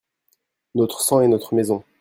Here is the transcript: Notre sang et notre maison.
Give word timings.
Notre 0.73 0.99
sang 1.01 1.21
et 1.21 1.27
notre 1.27 1.53
maison. 1.53 1.83